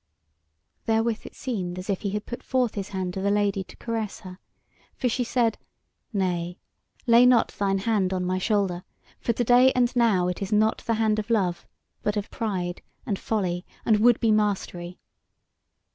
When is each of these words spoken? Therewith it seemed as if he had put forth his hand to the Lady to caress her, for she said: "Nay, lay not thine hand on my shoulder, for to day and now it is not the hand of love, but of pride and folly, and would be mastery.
Therewith 0.87 1.27
it 1.27 1.35
seemed 1.35 1.77
as 1.77 1.87
if 1.87 2.01
he 2.01 2.09
had 2.09 2.25
put 2.25 2.41
forth 2.41 2.73
his 2.73 2.89
hand 2.89 3.13
to 3.13 3.21
the 3.21 3.29
Lady 3.29 3.63
to 3.65 3.75
caress 3.77 4.21
her, 4.21 4.39
for 4.95 5.07
she 5.07 5.23
said: 5.23 5.59
"Nay, 6.11 6.57
lay 7.05 7.23
not 7.23 7.49
thine 7.49 7.77
hand 7.77 8.11
on 8.11 8.25
my 8.25 8.39
shoulder, 8.39 8.83
for 9.19 9.33
to 9.33 9.43
day 9.43 9.71
and 9.73 9.95
now 9.95 10.27
it 10.27 10.41
is 10.41 10.51
not 10.51 10.79
the 10.87 10.95
hand 10.95 11.19
of 11.19 11.29
love, 11.29 11.67
but 12.01 12.17
of 12.17 12.31
pride 12.31 12.81
and 13.05 13.19
folly, 13.19 13.63
and 13.85 13.99
would 13.99 14.19
be 14.19 14.31
mastery. 14.31 14.97